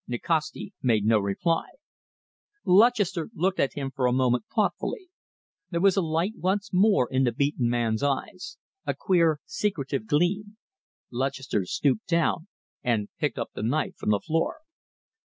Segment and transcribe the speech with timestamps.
[0.07, 1.65] Nikasti made no reply.
[2.65, 5.09] Lutchester looked at him for a moment thoughtfully.
[5.69, 10.57] There was a light once more in the beaten man's eyes a queer, secretive gleam.
[11.11, 12.47] Lutchester stooped down
[12.83, 14.61] and picked up the knife from the floor.